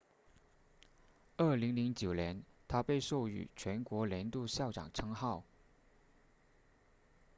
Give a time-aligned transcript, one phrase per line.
[1.37, 5.43] 2009年她被授予全国年度校长称号